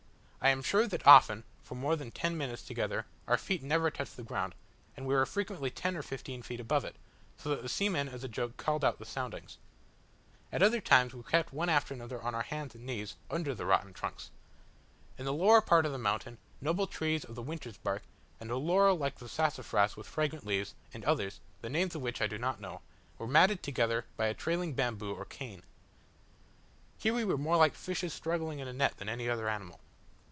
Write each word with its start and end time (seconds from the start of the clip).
I 0.43 0.49
am 0.49 0.63
sure 0.63 0.87
that 0.87 1.05
often, 1.05 1.43
for 1.61 1.75
more 1.75 1.95
than 1.95 2.09
ten 2.09 2.35
minutes 2.35 2.63
together, 2.63 3.05
our 3.27 3.37
feet 3.37 3.61
never 3.61 3.91
touched 3.91 4.17
the 4.17 4.23
ground, 4.23 4.55
and 4.97 5.05
we 5.05 5.13
were 5.13 5.27
frequently 5.27 5.69
ten 5.69 5.95
or 5.95 6.01
fifteen 6.01 6.41
feet 6.41 6.59
above 6.59 6.83
it, 6.83 6.95
so 7.37 7.49
that 7.49 7.61
the 7.61 7.69
seamen 7.69 8.09
as 8.09 8.23
a 8.23 8.27
joke 8.27 8.57
called 8.57 8.83
out 8.83 8.97
the 8.97 9.05
soundings. 9.05 9.59
At 10.51 10.63
other 10.63 10.81
times 10.81 11.13
we 11.13 11.21
crept 11.21 11.53
one 11.53 11.69
after 11.69 11.93
another 11.93 12.19
on 12.23 12.33
our 12.33 12.41
hands 12.41 12.73
and 12.73 12.87
knees, 12.87 13.17
under 13.29 13.53
the 13.53 13.67
rotten 13.67 13.93
trunks. 13.93 14.31
In 15.15 15.25
the 15.25 15.31
lower 15.31 15.61
part 15.61 15.85
of 15.85 15.91
the 15.91 15.99
mountain, 15.99 16.39
noble 16.59 16.87
trees 16.87 17.23
of 17.23 17.35
the 17.35 17.43
Winter's 17.43 17.77
Bark, 17.77 18.01
and 18.39 18.49
a 18.49 18.57
laurel 18.57 18.97
like 18.97 19.19
the 19.19 19.29
sassafras 19.29 19.95
with 19.95 20.07
fragrant 20.07 20.43
leaves, 20.43 20.73
and 20.91 21.05
others, 21.05 21.39
the 21.61 21.69
names 21.69 21.93
of 21.93 22.01
which 22.01 22.19
I 22.19 22.25
do 22.25 22.39
not 22.39 22.59
know, 22.59 22.81
were 23.19 23.27
matted 23.27 23.61
together 23.61 24.05
by 24.17 24.25
a 24.25 24.33
trailing 24.33 24.73
bamboo 24.73 25.13
or 25.13 25.23
cane. 25.23 25.61
Here 26.97 27.13
we 27.13 27.25
were 27.25 27.37
more 27.37 27.57
like 27.57 27.75
fishes 27.75 28.11
struggling 28.11 28.57
in 28.57 28.67
a 28.67 28.73
net 28.73 28.97
than 28.97 29.07
any 29.07 29.29
other 29.29 29.47
animal. 29.47 29.79